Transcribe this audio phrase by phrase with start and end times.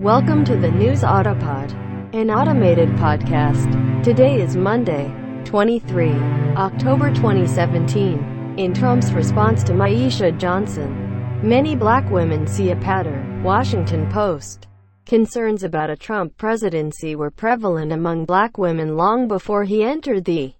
[0.00, 1.74] Welcome to the News Autopod,
[2.14, 4.02] an automated podcast.
[4.02, 5.12] Today is Monday,
[5.44, 6.12] 23
[6.56, 8.54] October 2017.
[8.56, 13.42] In Trump's response to Myeshia Johnson, many black women see a pattern.
[13.42, 14.68] Washington Post.
[15.04, 20.54] Concerns about a Trump presidency were prevalent among black women long before he entered the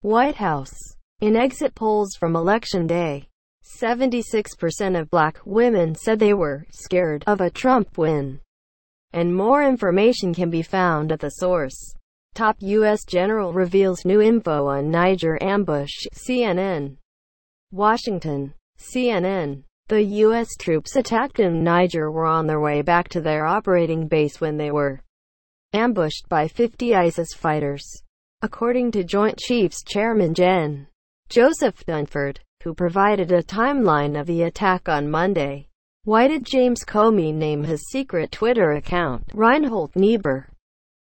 [0.00, 0.96] White House.
[1.20, 3.28] In exit polls from Election Day,
[3.80, 8.40] 76% of black women said they were scared of a Trump win.
[9.14, 11.94] And more information can be found at the source.
[12.34, 13.04] Top U.S.
[13.04, 16.96] general reveals new info on Niger ambush, CNN.
[17.70, 19.62] Washington, CNN.
[19.86, 20.48] The U.S.
[20.58, 24.72] troops attacked in Niger were on their way back to their operating base when they
[24.72, 25.00] were
[25.72, 27.86] ambushed by 50 ISIS fighters.
[28.42, 30.88] According to Joint Chiefs Chairman Gen.
[31.28, 35.68] Joseph Dunford, who provided a timeline of the attack on Monday.
[36.06, 40.50] Why did James Comey name his secret Twitter account Reinhold Niebuhr?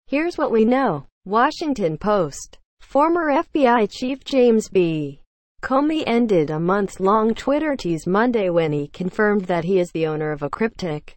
[0.06, 1.08] Here's what we know.
[1.24, 2.61] Washington Post.
[2.80, 5.22] Former FBI Chief James B.
[5.61, 10.30] Comey ended a month-long Twitter tease Monday when he confirmed that he is the owner
[10.30, 11.16] of a cryptic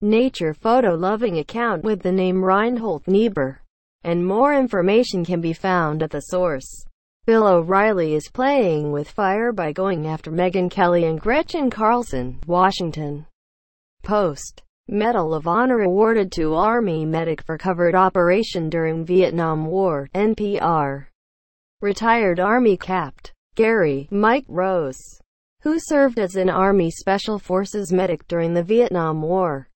[0.00, 3.62] nature photo-loving account with the name Reinhold Niebuhr.
[4.04, 6.86] And more information can be found at the source.
[7.24, 13.26] Bill O'Reilly is playing with fire by going after Megyn Kelly and Gretchen Carlson, Washington
[14.02, 14.64] Post.
[14.88, 21.06] Medal of Honor awarded to Army medic for covert operation during Vietnam War, NPR.
[21.80, 23.32] Retired Army Capt.
[23.54, 25.20] Gary, Mike Rose,
[25.60, 29.68] who served as an Army Special Forces medic during the Vietnam War,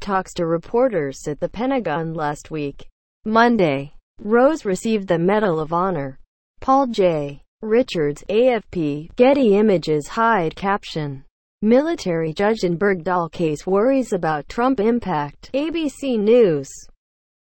[0.00, 2.86] talks to reporters at the Pentagon last week.
[3.26, 6.19] Monday, Rose received the Medal of Honor.
[6.60, 7.42] Paul J.
[7.62, 11.24] Richards, AFP, Getty Images Hide caption.
[11.62, 15.50] Military judge in Bergdahl case worries about Trump impact.
[15.54, 16.68] ABC News.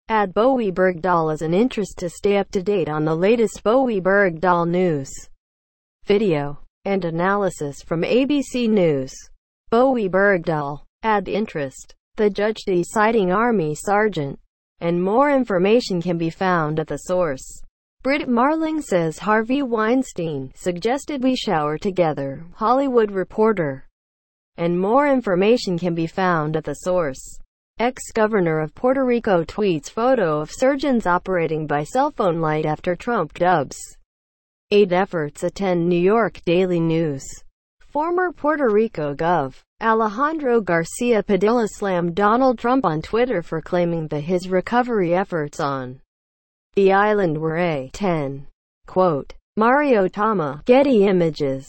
[0.09, 3.87] Add Bowe Bergdahl as an interest to stay up to date on the latest Bowe
[3.87, 5.11] Bergdahl news.
[6.05, 9.15] Video and analysis from ABC News.
[9.71, 10.81] Bowe Bergdahl.
[11.05, 11.95] Add interest.
[12.17, 14.41] The judge deciding Army Sergeant.
[14.81, 17.63] And more information can be found at the source.
[18.07, 22.45] Brit Marling says Harvey Weinstein suggested we shower together.
[22.55, 23.89] Hollywood Reporter.
[24.57, 27.41] And more information can be found at the source.
[27.81, 33.35] Ex-governor of Puerto Rico tweets photo of surgeons operating by cell phone light after Trump
[33.35, 33.77] dubs.
[34.71, 37.27] Aid efforts attend New York Daily News.
[37.81, 39.55] Former Puerto Rico Gov.
[39.83, 46.01] Alejandro Garcia Padilla slammed Donald Trump on Twitter for claiming that his recovery efforts on
[46.77, 48.47] the island were a 10.
[48.87, 51.67] Quote, Mario Tama, Getty Images.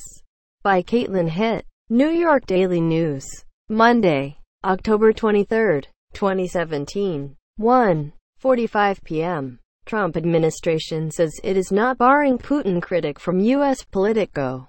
[0.63, 1.65] By Caitlin Hitt.
[1.89, 3.25] New York Daily News.
[3.69, 7.37] Monday, October 23, 2017.
[7.55, 8.13] 1.
[8.37, 9.59] 45 p.m.
[9.85, 13.85] Trump administration says it is not barring Putin critic from U.S.
[13.85, 14.67] Politico.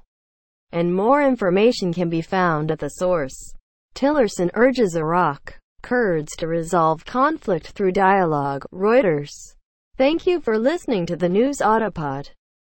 [0.70, 3.54] And more information can be found at the source.
[3.96, 9.56] Tillerson urges Iraq Kurds to resolve conflict through dialogue, Reuters.
[9.98, 12.30] Thank you for listening to the News Autopod.